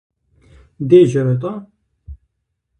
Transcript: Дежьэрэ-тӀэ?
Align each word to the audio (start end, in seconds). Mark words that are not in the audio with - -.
Дежьэрэ-тӀэ? 0.87 1.53